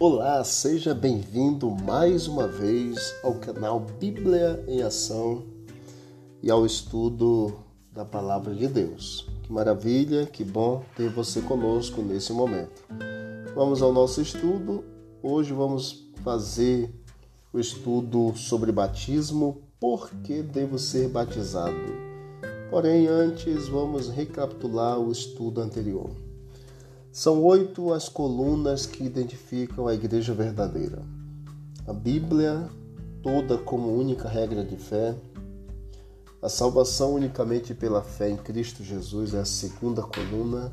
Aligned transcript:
Olá, 0.00 0.44
seja 0.44 0.94
bem-vindo 0.94 1.68
mais 1.72 2.28
uma 2.28 2.46
vez 2.46 3.16
ao 3.20 3.34
canal 3.34 3.80
Bíblia 3.80 4.62
em 4.68 4.80
Ação 4.80 5.42
e 6.40 6.48
ao 6.48 6.64
estudo 6.64 7.52
da 7.90 8.04
Palavra 8.04 8.54
de 8.54 8.68
Deus. 8.68 9.26
Que 9.42 9.52
maravilha, 9.52 10.24
que 10.24 10.44
bom 10.44 10.84
ter 10.96 11.10
você 11.10 11.40
conosco 11.40 12.00
nesse 12.00 12.32
momento. 12.32 12.84
Vamos 13.56 13.82
ao 13.82 13.92
nosso 13.92 14.22
estudo. 14.22 14.84
Hoje 15.20 15.52
vamos 15.52 16.08
fazer 16.22 16.94
o 17.52 17.58
estudo 17.58 18.36
sobre 18.36 18.70
batismo, 18.70 19.62
por 19.80 20.10
que 20.22 20.42
devo 20.42 20.78
ser 20.78 21.08
batizado. 21.08 21.74
Porém, 22.70 23.08
antes 23.08 23.66
vamos 23.66 24.08
recapitular 24.08 25.00
o 25.00 25.10
estudo 25.10 25.60
anterior. 25.60 26.27
São 27.10 27.42
oito 27.42 27.92
as 27.92 28.08
colunas 28.08 28.86
que 28.86 29.02
identificam 29.02 29.88
a 29.88 29.94
igreja 29.94 30.34
verdadeira. 30.34 31.02
A 31.86 31.92
Bíblia, 31.92 32.68
toda 33.22 33.56
como 33.56 33.96
única 33.96 34.28
regra 34.28 34.62
de 34.62 34.76
fé. 34.76 35.16
A 36.40 36.48
salvação 36.48 37.14
unicamente 37.14 37.74
pela 37.74 38.02
fé 38.02 38.30
em 38.30 38.36
Cristo 38.36 38.84
Jesus 38.84 39.34
é 39.34 39.40
a 39.40 39.44
segunda 39.44 40.02
coluna. 40.02 40.72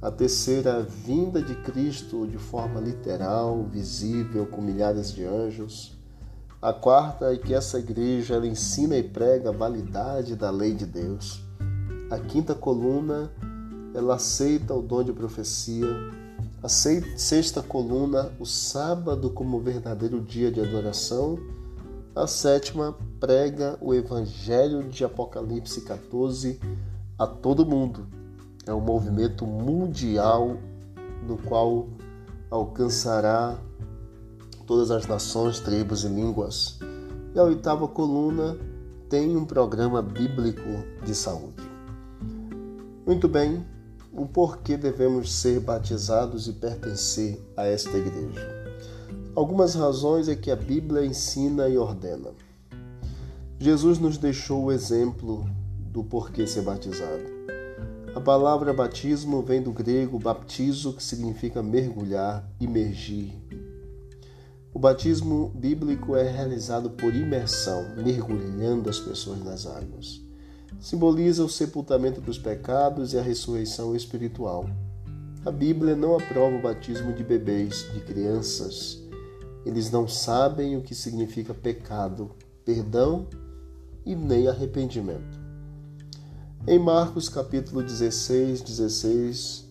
A 0.00 0.10
terceira, 0.10 0.78
a 0.78 0.80
vinda 0.80 1.42
de 1.42 1.54
Cristo 1.56 2.26
de 2.26 2.38
forma 2.38 2.80
literal, 2.80 3.62
visível, 3.64 4.46
com 4.46 4.62
milhares 4.62 5.12
de 5.12 5.24
anjos. 5.24 5.92
A 6.60 6.72
quarta 6.72 7.32
é 7.32 7.36
que 7.36 7.54
essa 7.54 7.78
igreja 7.78 8.34
ela 8.34 8.46
ensina 8.46 8.96
e 8.96 9.02
prega 9.02 9.50
a 9.50 9.52
validade 9.52 10.34
da 10.34 10.50
lei 10.50 10.74
de 10.74 10.86
Deus. 10.86 11.42
A 12.10 12.18
quinta 12.18 12.54
coluna 12.54 13.30
ela 13.94 14.14
aceita 14.14 14.74
o 14.74 14.82
dom 14.82 15.02
de 15.02 15.12
profecia. 15.12 15.88
A 16.62 16.68
sexta 16.68 17.62
coluna, 17.62 18.30
o 18.38 18.44
sábado 18.44 19.30
como 19.30 19.60
verdadeiro 19.60 20.20
dia 20.20 20.50
de 20.50 20.60
adoração. 20.60 21.38
A 22.14 22.26
sétima 22.26 22.96
prega 23.18 23.78
o 23.80 23.94
evangelho 23.94 24.82
de 24.84 25.04
Apocalipse 25.04 25.80
14 25.82 26.60
a 27.18 27.26
todo 27.26 27.66
mundo. 27.66 28.06
É 28.66 28.74
um 28.74 28.80
movimento 28.80 29.46
mundial 29.46 30.56
no 31.26 31.38
qual 31.38 31.88
alcançará 32.50 33.58
todas 34.66 34.90
as 34.90 35.06
nações, 35.06 35.60
tribos 35.60 36.04
e 36.04 36.08
línguas. 36.08 36.78
E 37.34 37.38
a 37.38 37.44
oitava 37.44 37.88
coluna 37.88 38.56
tem 39.08 39.36
um 39.36 39.44
programa 39.44 40.02
bíblico 40.02 40.62
de 41.04 41.14
saúde. 41.14 41.68
Muito 43.06 43.26
bem, 43.26 43.64
o 44.12 44.26
porquê 44.26 44.76
devemos 44.76 45.32
ser 45.32 45.60
batizados 45.60 46.48
e 46.48 46.52
pertencer 46.52 47.40
a 47.56 47.64
esta 47.66 47.96
igreja. 47.96 48.60
Algumas 49.34 49.74
razões 49.74 50.28
é 50.28 50.34
que 50.34 50.50
a 50.50 50.56
Bíblia 50.56 51.04
ensina 51.04 51.68
e 51.68 51.78
ordena. 51.78 52.30
Jesus 53.58 53.98
nos 53.98 54.18
deixou 54.18 54.64
o 54.64 54.72
exemplo 54.72 55.48
do 55.78 56.02
porquê 56.02 56.46
ser 56.46 56.62
batizado. 56.62 57.40
A 58.14 58.20
palavra 58.20 58.72
batismo 58.72 59.42
vem 59.42 59.62
do 59.62 59.72
grego 59.72 60.18
baptizo, 60.18 60.92
que 60.92 61.02
significa 61.02 61.62
mergulhar, 61.62 62.48
imergir. 62.60 63.32
O 64.74 64.78
batismo 64.78 65.52
bíblico 65.54 66.16
é 66.16 66.28
realizado 66.28 66.90
por 66.90 67.14
imersão, 67.14 67.84
mergulhando 67.96 68.90
as 68.90 68.98
pessoas 68.98 69.44
nas 69.44 69.66
águas 69.66 70.29
simboliza 70.80 71.44
o 71.44 71.48
sepultamento 71.48 72.20
dos 72.20 72.38
pecados 72.38 73.12
e 73.12 73.18
a 73.18 73.22
ressurreição 73.22 73.94
espiritual. 73.94 74.68
A 75.44 75.50
Bíblia 75.50 75.94
não 75.94 76.16
aprova 76.16 76.56
o 76.56 76.62
batismo 76.62 77.12
de 77.12 77.22
bebês, 77.22 77.86
de 77.92 78.00
crianças. 78.00 78.98
Eles 79.64 79.90
não 79.90 80.08
sabem 80.08 80.76
o 80.76 80.82
que 80.82 80.94
significa 80.94 81.52
pecado, 81.52 82.30
perdão 82.64 83.26
e 84.04 84.16
nem 84.16 84.48
arrependimento. 84.48 85.38
Em 86.66 86.78
Marcos 86.78 87.28
capítulo 87.28 87.82
16, 87.82 88.62
16, 88.62 89.66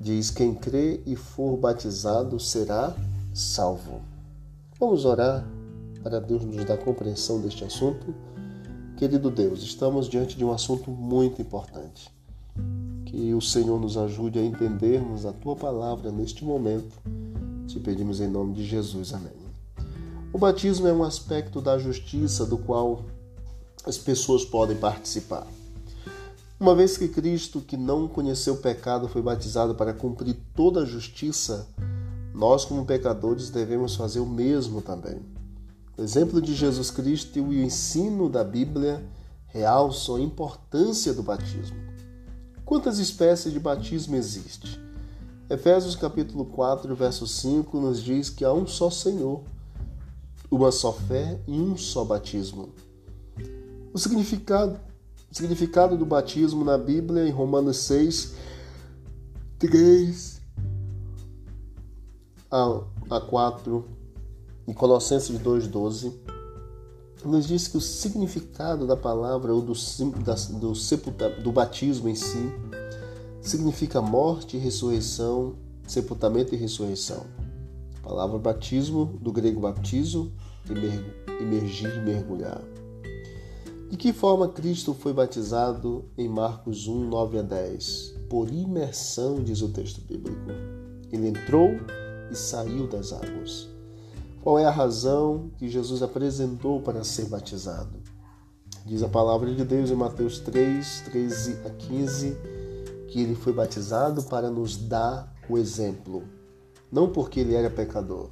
diz: 0.00 0.30
Quem 0.30 0.54
crê 0.54 1.00
e 1.06 1.16
for 1.16 1.56
batizado 1.56 2.38
será 2.38 2.94
salvo. 3.34 4.02
Vamos 4.78 5.04
orar 5.04 5.46
para 6.02 6.20
Deus 6.20 6.44
nos 6.44 6.64
dar 6.64 6.78
compreensão 6.78 7.40
deste 7.40 7.64
assunto. 7.64 8.14
Querido 8.96 9.30
Deus, 9.30 9.62
estamos 9.62 10.08
diante 10.08 10.38
de 10.38 10.44
um 10.44 10.50
assunto 10.50 10.90
muito 10.90 11.42
importante. 11.42 12.10
Que 13.04 13.34
o 13.34 13.42
Senhor 13.42 13.78
nos 13.78 13.98
ajude 13.98 14.38
a 14.38 14.42
entendermos 14.42 15.26
a 15.26 15.34
tua 15.34 15.54
palavra 15.54 16.10
neste 16.10 16.42
momento. 16.42 16.96
Te 17.66 17.78
pedimos 17.78 18.22
em 18.22 18.26
nome 18.26 18.54
de 18.54 18.64
Jesus. 18.64 19.12
Amém. 19.12 19.34
O 20.32 20.38
batismo 20.38 20.88
é 20.88 20.92
um 20.94 21.04
aspecto 21.04 21.60
da 21.60 21.78
justiça 21.78 22.46
do 22.46 22.56
qual 22.56 23.04
as 23.84 23.98
pessoas 23.98 24.46
podem 24.46 24.78
participar. 24.78 25.46
Uma 26.58 26.74
vez 26.74 26.96
que 26.96 27.06
Cristo, 27.06 27.60
que 27.60 27.76
não 27.76 28.08
conheceu 28.08 28.54
o 28.54 28.62
pecado, 28.62 29.08
foi 29.08 29.20
batizado 29.20 29.74
para 29.74 29.92
cumprir 29.92 30.38
toda 30.54 30.80
a 30.80 30.86
justiça, 30.86 31.68
nós, 32.32 32.64
como 32.64 32.86
pecadores, 32.86 33.50
devemos 33.50 33.94
fazer 33.94 34.20
o 34.20 34.26
mesmo 34.26 34.80
também. 34.80 35.20
O 35.98 36.02
exemplo 36.02 36.42
de 36.42 36.54
Jesus 36.54 36.90
Cristo 36.90 37.38
e 37.38 37.40
o 37.40 37.52
ensino 37.54 38.28
da 38.28 38.44
Bíblia 38.44 39.02
realçam 39.46 40.16
a 40.16 40.20
importância 40.20 41.14
do 41.14 41.22
batismo. 41.22 41.76
Quantas 42.66 42.98
espécies 42.98 43.50
de 43.50 43.58
batismo 43.58 44.14
existem? 44.14 44.78
Efésios 45.48 45.96
capítulo 45.96 46.44
4, 46.44 46.94
verso 46.94 47.26
5 47.26 47.80
nos 47.80 48.02
diz 48.02 48.28
que 48.28 48.44
há 48.44 48.52
um 48.52 48.66
só 48.66 48.90
Senhor, 48.90 49.42
uma 50.50 50.70
só 50.70 50.92
fé 50.92 51.40
e 51.46 51.52
um 51.52 51.78
só 51.78 52.04
batismo. 52.04 52.74
O 53.94 53.98
significado, 53.98 54.78
o 55.32 55.34
significado 55.34 55.96
do 55.96 56.04
batismo 56.04 56.62
na 56.62 56.76
Bíblia, 56.76 57.26
em 57.26 57.30
Romanos 57.30 57.78
6, 57.78 58.34
3 59.58 60.42
a 62.50 63.20
4, 63.20 64.05
em 64.66 64.72
Colossenses 64.72 65.38
2,12, 65.38 66.12
nos 67.24 67.46
diz 67.46 67.66
que 67.68 67.76
o 67.76 67.80
significado 67.80 68.86
da 68.86 68.96
palavra 68.96 69.52
ou 69.52 69.60
do, 69.60 69.72
da, 70.22 70.34
do, 70.58 70.74
sepulta, 70.74 71.30
do 71.30 71.50
batismo 71.50 72.08
em 72.08 72.14
si 72.14 72.50
significa 73.40 74.02
morte, 74.02 74.56
ressurreição, 74.56 75.54
sepultamento 75.86 76.54
e 76.54 76.58
ressurreição. 76.58 77.24
A 78.02 78.08
palavra 78.08 78.38
batismo, 78.38 79.18
do 79.20 79.32
grego 79.32 79.60
baptizo, 79.60 80.32
emergir, 81.40 82.02
mergulhar. 82.02 82.62
De 83.88 83.96
que 83.96 84.12
forma 84.12 84.48
Cristo 84.48 84.92
foi 84.94 85.12
batizado 85.12 86.04
em 86.18 86.28
Marcos 86.28 86.88
1, 86.88 87.08
9 87.08 87.38
a 87.38 87.42
10? 87.42 88.14
Por 88.28 88.52
imersão, 88.52 89.42
diz 89.42 89.62
o 89.62 89.68
texto 89.68 90.00
bíblico. 90.00 90.50
Ele 91.12 91.28
entrou 91.28 91.70
e 92.30 92.34
saiu 92.34 92.88
das 92.88 93.12
águas. 93.12 93.75
Qual 94.46 94.60
é 94.60 94.64
a 94.64 94.70
razão 94.70 95.50
que 95.58 95.68
Jesus 95.68 96.04
apresentou 96.04 96.80
para 96.80 97.02
ser 97.02 97.24
batizado? 97.24 97.98
Diz 98.84 99.02
a 99.02 99.08
palavra 99.08 99.52
de 99.52 99.64
Deus 99.64 99.90
em 99.90 99.96
Mateus 99.96 100.38
3, 100.38 101.02
13 101.06 101.58
a 101.66 101.70
15, 101.70 102.38
que 103.08 103.20
ele 103.20 103.34
foi 103.34 103.52
batizado 103.52 104.22
para 104.22 104.48
nos 104.48 104.76
dar 104.76 105.34
o 105.50 105.58
exemplo, 105.58 106.22
não 106.92 107.10
porque 107.10 107.40
ele 107.40 107.56
era 107.56 107.68
pecador, 107.68 108.30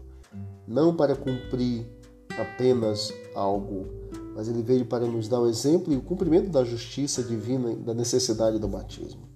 não 0.69 0.95
para 0.95 1.17
cumprir 1.17 1.85
apenas 2.39 3.13
algo, 3.35 3.89
mas 4.37 4.47
ele 4.47 4.63
veio 4.63 4.87
para 4.87 5.09
nos 5.09 5.27
dar 5.27 5.41
o 5.41 5.49
exemplo 5.49 5.93
e 5.93 5.97
o 5.97 6.03
cumprimento 6.03 6.49
da 6.49 6.63
justiça 6.63 7.25
divina 7.25 7.75
da 7.75 7.93
necessidade 7.93 8.61
do 8.61 8.69
batismo. 8.69 9.29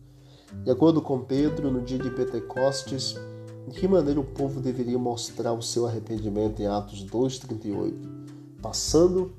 De 0.62 0.70
acordo 0.70 1.02
com 1.02 1.24
Pedro, 1.24 1.72
no 1.72 1.80
dia 1.80 1.98
de 1.98 2.10
Pentecostes, 2.10 3.16
de 3.68 3.78
que 3.78 3.86
maneira 3.86 4.18
o 4.18 4.24
povo 4.24 4.60
deveria 4.60 4.98
mostrar 4.98 5.52
o 5.52 5.62
seu 5.62 5.86
arrependimento 5.86 6.60
em 6.60 6.66
Atos 6.66 7.04
2,38? 7.04 7.94
Passando 8.62 9.32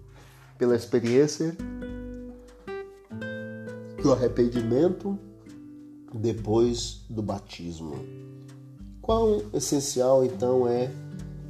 pela 0.58 0.76
experiência 0.76 1.56
do 4.02 4.14
arrependimento 4.14 5.18
depois 6.14 7.02
do 7.10 7.22
batismo. 7.22 7.96
Qual 9.02 9.42
essencial 9.54 10.24
então 10.24 10.68
é 10.68 10.92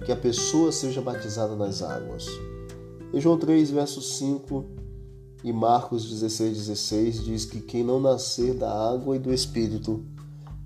que 0.06 0.12
a 0.12 0.16
pessoa 0.16 0.72
seja 0.72 1.02
batizada 1.02 1.56
nas 1.56 1.82
águas? 1.82 2.26
Em 3.14 3.20
João 3.20 3.38
3, 3.38 3.72
verso 3.72 4.02
5 4.02 4.66
e 5.44 5.52
Marcos 5.52 6.10
16, 6.10 6.58
16 6.58 7.24
diz 7.24 7.46
que 7.46 7.60
quem 7.60 7.84
não 7.84 8.00
nascer 8.00 8.54
da 8.54 8.72
água 8.72 9.16
e 9.16 9.20
do 9.20 9.34
Espírito 9.34 10.04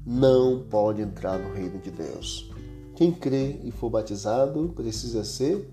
não 0.06 0.64
pode 0.70 1.02
entrar 1.02 1.38
no 1.40 1.54
reino 1.54 1.80
de 1.80 1.92
Deus. 1.92 2.52
Quem 2.96 3.12
crê 3.12 3.60
e 3.64 3.72
for 3.72 3.90
batizado 3.90 4.72
precisa 4.76 5.24
ser 5.24 5.70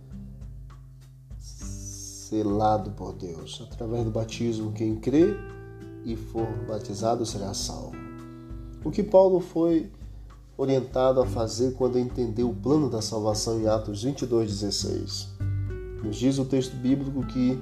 selado 1.38 2.92
por 2.92 3.12
Deus. 3.12 3.66
Através 3.70 4.04
do 4.04 4.10
batismo, 4.10 4.72
quem 4.72 4.96
crê 4.96 5.34
e 6.04 6.16
for 6.16 6.46
batizado 6.66 7.26
será 7.26 7.52
salvo. 7.52 7.96
O 8.84 8.90
que 8.90 9.02
Paulo 9.02 9.40
foi 9.40 9.90
orientado 10.56 11.20
a 11.20 11.26
fazer 11.26 11.72
quando 11.74 11.98
entendeu 11.98 12.50
o 12.50 12.54
plano 12.54 12.88
da 12.88 13.02
salvação 13.02 13.60
em 13.60 13.66
Atos 13.66 14.04
22:16. 14.04 15.28
Nos 16.02 16.16
diz 16.16 16.38
o 16.38 16.44
texto 16.44 16.76
bíblico 16.76 17.26
que 17.26 17.58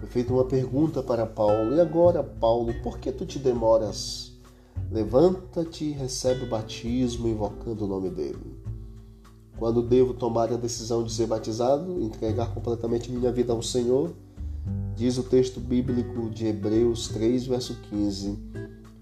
foi 0.00 0.08
feita 0.08 0.32
uma 0.32 0.44
pergunta 0.44 1.02
para 1.02 1.26
Paulo: 1.26 1.74
"E 1.74 1.80
agora, 1.80 2.22
Paulo, 2.22 2.72
por 2.82 2.98
que 2.98 3.12
tu 3.12 3.26
te 3.26 3.38
demoras? 3.38 4.35
Levanta-te 4.90 5.84
e 5.84 5.92
recebe 5.92 6.44
o 6.44 6.48
batismo 6.48 7.28
invocando 7.28 7.84
o 7.84 7.88
nome 7.88 8.10
dele." 8.10 8.56
Quando 9.58 9.82
devo 9.82 10.12
tomar 10.12 10.52
a 10.52 10.56
decisão 10.56 11.02
de 11.02 11.12
ser 11.12 11.26
batizado, 11.26 12.00
entregar 12.02 12.52
completamente 12.52 13.10
minha 13.10 13.32
vida 13.32 13.52
ao 13.52 13.62
Senhor, 13.62 14.12
diz 14.94 15.16
o 15.16 15.22
texto 15.22 15.60
bíblico 15.60 16.28
de 16.28 16.46
Hebreus 16.46 17.08
3, 17.08 17.46
verso 17.46 17.74
15 17.88 18.38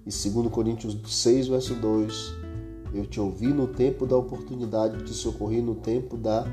e 0.06 0.30
2 0.30 0.48
Coríntios 0.52 0.96
6, 1.06 1.48
verso 1.48 1.74
2. 1.74 2.34
Eu 2.92 3.04
te 3.04 3.20
ouvi 3.20 3.48
no 3.48 3.66
tempo 3.66 4.06
da 4.06 4.16
oportunidade, 4.16 5.02
te 5.02 5.12
socorri 5.12 5.60
no 5.60 5.74
tempo 5.74 6.16
da 6.16 6.46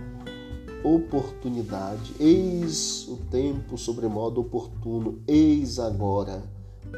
oportunidade. 0.84 2.14
Eis 2.20 3.08
o 3.08 3.18
tempo 3.30 3.78
sobremodo 3.78 4.42
oportuno, 4.42 5.22
eis 5.28 5.78
agora 5.78 6.44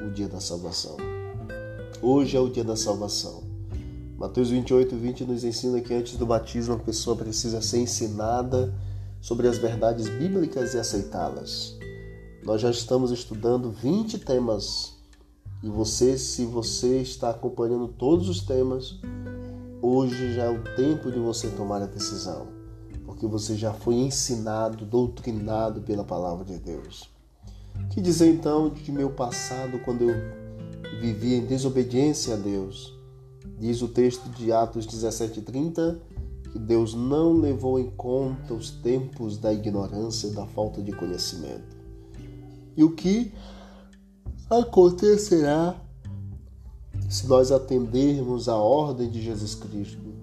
o 0.05 0.09
dia 0.09 0.29
da 0.29 0.39
salvação. 0.39 1.12
Hoje 2.05 2.35
é 2.35 2.39
o 2.41 2.49
dia 2.49 2.65
da 2.65 2.75
salvação. 2.75 3.43
Mateus 4.17 4.49
28, 4.49 4.93
20 4.93 5.23
nos 5.23 5.45
ensina 5.45 5.79
que 5.79 5.93
antes 5.93 6.17
do 6.17 6.25
batismo 6.25 6.73
a 6.73 6.79
pessoa 6.79 7.15
precisa 7.15 7.61
ser 7.61 7.79
ensinada 7.79 8.73
sobre 9.21 9.47
as 9.47 9.57
verdades 9.57 10.09
bíblicas 10.09 10.73
e 10.73 10.77
aceitá-las. 10.77 11.77
Nós 12.43 12.59
já 12.59 12.69
estamos 12.69 13.09
estudando 13.09 13.71
20 13.71 14.19
temas 14.19 14.97
e 15.63 15.69
você, 15.69 16.17
se 16.17 16.45
você 16.45 16.97
está 16.97 17.29
acompanhando 17.29 17.87
todos 17.87 18.27
os 18.27 18.41
temas, 18.41 18.99
hoje 19.81 20.33
já 20.33 20.43
é 20.43 20.49
o 20.49 20.61
tempo 20.75 21.09
de 21.09 21.19
você 21.19 21.47
tomar 21.51 21.81
a 21.81 21.87
decisão, 21.87 22.47
porque 23.05 23.25
você 23.25 23.55
já 23.55 23.71
foi 23.71 23.95
ensinado, 23.95 24.83
doutrinado 24.83 25.79
pela 25.79 26.03
palavra 26.03 26.43
de 26.43 26.57
Deus. 26.57 27.09
Que 27.91 28.01
dizer 28.01 28.27
então 28.27 28.69
de 28.69 28.91
meu 28.91 29.09
passado 29.09 29.79
quando 29.79 30.01
eu 30.01 30.42
vivia 31.03 31.35
em 31.35 31.45
desobediência 31.45 32.35
a 32.35 32.37
Deus? 32.37 32.97
Diz 33.59 33.81
o 33.81 33.89
texto 33.89 34.29
de 34.37 34.53
Atos 34.53 34.87
17:30 34.87 35.99
que 36.49 36.57
Deus 36.57 36.93
não 36.93 37.33
levou 37.33 37.77
em 37.77 37.89
conta 37.91 38.53
os 38.53 38.69
tempos 38.69 39.37
da 39.37 39.51
ignorância, 39.51 40.29
da 40.31 40.45
falta 40.45 40.81
de 40.81 40.93
conhecimento. 40.93 41.75
E 42.77 42.85
o 42.85 42.91
que 42.91 43.33
acontecerá 44.49 45.75
se 47.09 47.27
nós 47.27 47.51
atendermos 47.51 48.47
a 48.47 48.55
ordem 48.55 49.09
de 49.09 49.21
Jesus 49.21 49.55
Cristo? 49.55 50.13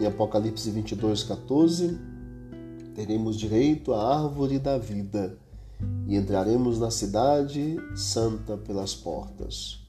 Em 0.00 0.06
Apocalipse 0.06 0.70
22:14, 0.70 1.98
teremos 2.94 3.36
direito 3.36 3.92
à 3.92 4.22
árvore 4.22 4.60
da 4.60 4.78
vida 4.78 5.36
e 6.06 6.14
entraremos 6.14 6.78
na 6.78 6.90
cidade 6.90 7.78
santa 7.96 8.56
pelas 8.56 8.94
portas. 8.94 9.79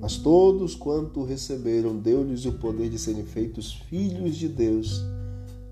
Mas 0.00 0.16
todos 0.16 0.74
quanto 0.74 1.24
receberam, 1.24 1.96
deu-lhes 1.96 2.44
o 2.44 2.52
poder 2.52 2.88
de 2.88 2.98
serem 2.98 3.24
feitos 3.24 3.74
filhos 3.88 4.36
de 4.36 4.48
Deus, 4.48 5.02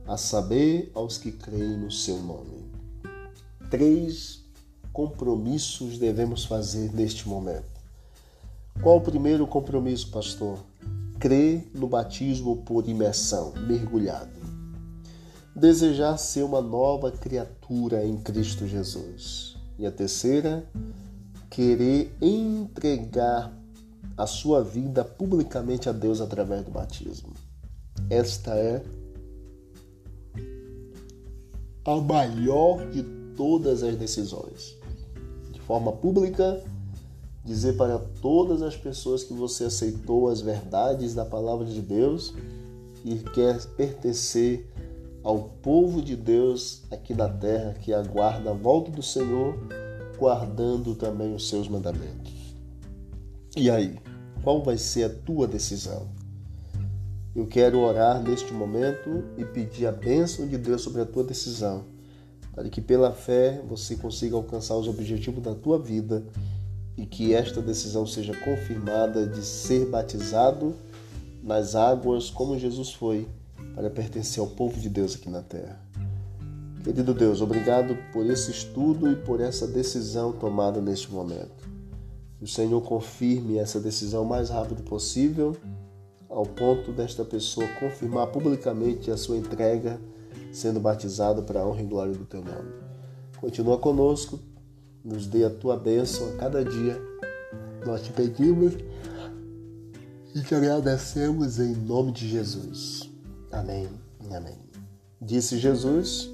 a 0.07 0.17
saber, 0.17 0.91
aos 0.95 1.19
que 1.19 1.33
creem 1.33 1.79
no 1.79 1.91
seu 1.91 2.19
nome. 2.23 2.65
Três 3.71 4.45
compromissos 4.93 5.99
devemos 5.99 6.45
fazer 6.45 6.93
neste 6.93 7.29
momento. 7.29 7.75
Qual 8.83 8.99
o 8.99 9.01
primeiro 9.01 9.47
compromisso, 9.47 10.11
pastor? 10.11 10.59
Crer 11.19 11.71
no 11.75 11.87
batismo 11.87 12.57
por 12.59 12.89
imersão, 12.89 13.53
mergulhado. 13.67 14.31
Desejar 15.55 16.19
ser 16.19 16.43
uma 16.43 16.61
nova 16.61 17.11
criatura 17.11 18.05
em 18.05 18.17
Cristo 18.17 18.67
Jesus. 18.67 19.57
E 19.79 19.87
a 19.87 19.91
terceira, 19.91 20.69
querer 21.49 22.13
entregar 22.21 23.53
a 24.17 24.27
sua 24.27 24.63
vida 24.63 25.05
publicamente 25.05 25.89
a 25.89 25.93
Deus 25.93 26.21
através 26.21 26.65
do 26.65 26.71
batismo. 26.71 27.33
Esta 28.09 28.55
é 28.55 28.83
a 31.85 31.97
maior 31.97 32.89
de 32.91 33.03
todas 33.37 33.83
as 33.83 33.97
decisões. 33.97 34.77
De 35.53 35.61
forma 35.61 35.93
pública, 35.93 36.63
dizer 37.45 37.77
para 37.77 37.99
todas 37.99 38.63
as 38.63 38.77
pessoas 38.77 39.25
que 39.25 39.35
você 39.35 39.65
aceitou 39.65 40.29
as 40.29 40.41
verdades 40.41 41.15
da 41.15 41.25
palavra 41.25 41.67
de 41.67 41.81
Deus 41.81 42.35
e 43.05 43.17
quer 43.35 43.63
pertencer 43.77 44.71
ao 45.23 45.41
povo 45.63 46.03
de 46.03 46.17
Deus 46.17 46.83
aqui 46.91 47.15
na 47.15 47.29
terra 47.29 47.75
que 47.75 47.93
aguarda 47.93 48.51
a 48.51 48.55
volta 48.55 48.91
do 48.91 49.03
Senhor, 49.03 49.55
guardando 50.19 50.95
também 50.95 51.35
os 51.35 51.49
seus 51.49 51.69
mandamentos. 51.69 52.44
E 53.57 53.71
aí, 53.71 54.01
qual 54.43 54.61
vai 54.61 54.77
ser 54.77 55.05
a 55.05 55.09
tua 55.09 55.47
decisão? 55.47 56.09
Eu 57.37 57.47
quero 57.47 57.79
orar 57.79 58.21
neste 58.21 58.53
momento 58.53 59.25
e 59.39 59.45
pedir 59.45 59.87
a 59.87 59.93
bênção 59.93 60.49
de 60.49 60.59
Deus 60.59 60.83
sobre 60.83 61.01
a 61.03 61.07
tua 61.07 61.23
decisão, 61.23 61.85
para 62.53 62.69
que 62.69 62.81
pela 62.81 63.13
fé 63.13 63.63
você 63.69 63.95
consiga 63.95 64.35
alcançar 64.35 64.75
os 64.75 64.89
objetivos 64.89 65.41
da 65.41 65.55
tua 65.55 65.79
vida 65.79 66.25
e 66.97 67.07
que 67.07 67.33
esta 67.33 67.63
decisão 67.63 68.05
seja 68.05 68.35
confirmada 68.39 69.25
de 69.25 69.45
ser 69.45 69.87
batizado 69.87 70.75
nas 71.41 71.77
águas 71.77 72.31
como 72.31 72.59
Jesus 72.59 72.93
foi 72.93 73.29
para 73.77 73.89
pertencer 73.89 74.41
ao 74.41 74.49
povo 74.49 74.81
de 74.81 74.89
Deus 74.89 75.15
aqui 75.15 75.31
na 75.31 75.43
terra. 75.43 75.81
Querido 76.83 77.15
Deus, 77.15 77.41
obrigado 77.41 77.97
por 78.13 78.27
esse 78.27 78.51
estudo 78.51 79.13
e 79.13 79.15
por 79.15 79.41
essa 79.41 79.65
decisão 79.69 80.33
tomada 80.33 80.81
neste 80.81 81.11
momento. 81.13 81.74
O 82.45 82.47
Senhor 82.47 82.79
confirme 82.83 83.57
essa 83.57 83.81
decisão 83.81 84.23
o 84.23 84.29
mais 84.29 84.51
rápido 84.51 84.83
possível, 84.83 85.57
ao 86.29 86.45
ponto 86.45 86.93
desta 86.93 87.25
pessoa 87.25 87.67
confirmar 87.81 88.27
publicamente 88.27 89.11
a 89.11 89.17
sua 89.17 89.39
entrega, 89.39 89.99
sendo 90.53 90.79
batizado 90.79 91.43
para 91.45 91.61
a 91.61 91.67
honra 91.67 91.81
e 91.81 91.87
glória 91.87 92.13
do 92.13 92.27
teu 92.27 92.45
nome. 92.45 92.71
Continua 93.41 93.79
conosco, 93.79 94.39
nos 95.03 95.27
dê 95.27 95.43
a 95.43 95.49
tua 95.49 95.75
bênção 95.79 96.29
a 96.35 96.37
cada 96.37 96.63
dia. 96.63 97.01
Nós 97.87 98.03
te 98.03 98.13
pedimos 98.13 98.75
e 100.35 100.43
te 100.43 100.55
agradecemos 100.55 101.59
em 101.59 101.75
nome 101.75 102.13
de 102.13 102.29
Jesus. 102.29 103.11
Amém 103.51 103.89
amém. 104.31 104.59
Disse 105.19 105.57
Jesus: 105.57 106.31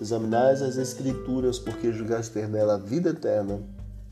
Examinais 0.00 0.62
as 0.62 0.76
Escrituras, 0.76 1.58
porque 1.58 1.92
julgais 1.92 2.28
ter 2.28 2.48
nela 2.48 2.74
a 2.74 2.78
vida 2.78 3.10
eterna 3.10 3.60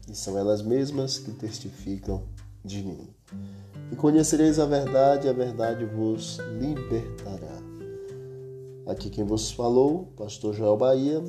e 0.08 0.14
são 0.14 0.38
elas 0.38 0.62
mesmas 0.62 1.18
que 1.18 1.32
testificam 1.32 2.22
de 2.64 2.82
mim. 2.82 3.08
E 3.92 3.96
conhecereis 3.96 4.58
a 4.58 4.66
verdade, 4.66 5.26
e 5.26 5.30
a 5.30 5.32
verdade 5.32 5.84
vos 5.84 6.38
libertará. 6.58 7.58
Aqui 8.86 9.10
quem 9.10 9.24
vos 9.24 9.50
falou, 9.50 10.12
Pastor 10.16 10.54
Joel 10.54 10.76
Bahia, 10.76 11.22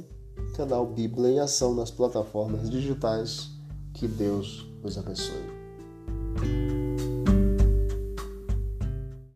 canal 0.55 0.85
Bíblia 0.85 1.29
em 1.29 1.39
Ação 1.39 1.73
nas 1.75 1.91
plataformas 1.91 2.69
digitais. 2.69 3.49
Que 3.93 4.07
Deus 4.07 4.65
vos 4.81 4.97
abençoe. 4.97 5.58